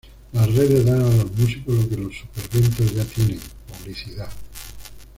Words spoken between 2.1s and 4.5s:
superventas ya tienen: publicidad.